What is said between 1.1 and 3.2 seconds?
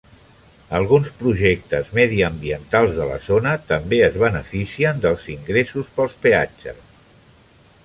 projectes mediambientals de la